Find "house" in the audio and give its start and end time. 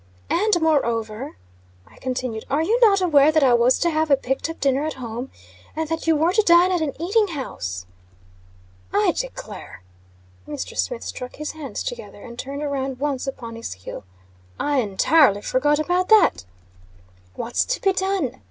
7.35-7.85